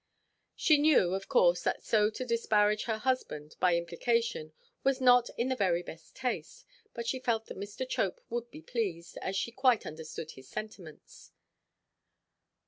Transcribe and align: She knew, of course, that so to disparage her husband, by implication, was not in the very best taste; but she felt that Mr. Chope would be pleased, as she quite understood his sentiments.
She 0.55 0.79
knew, 0.79 1.13
of 1.13 1.27
course, 1.29 1.61
that 1.61 1.83
so 1.83 2.09
to 2.09 2.25
disparage 2.25 2.85
her 2.85 2.97
husband, 2.97 3.55
by 3.59 3.75
implication, 3.77 4.51
was 4.83 4.99
not 4.99 5.29
in 5.37 5.49
the 5.49 5.55
very 5.55 5.83
best 5.83 6.15
taste; 6.15 6.65
but 6.95 7.05
she 7.05 7.19
felt 7.19 7.45
that 7.45 7.59
Mr. 7.59 7.87
Chope 7.87 8.19
would 8.27 8.49
be 8.49 8.63
pleased, 8.63 9.19
as 9.21 9.35
she 9.35 9.51
quite 9.51 9.85
understood 9.85 10.31
his 10.31 10.49
sentiments. 10.49 11.31